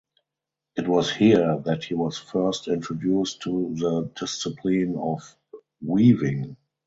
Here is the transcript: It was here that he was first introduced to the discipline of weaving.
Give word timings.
It 0.75 0.87
was 0.87 1.13
here 1.13 1.61
that 1.65 1.83
he 1.83 1.93
was 1.93 2.17
first 2.17 2.67
introduced 2.67 3.41
to 3.43 3.75
the 3.75 4.09
discipline 4.19 4.95
of 4.97 5.21
weaving. 5.85 6.57